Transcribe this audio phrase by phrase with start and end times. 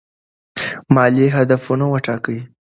[0.95, 2.39] مالي هدفونه وټاکئ.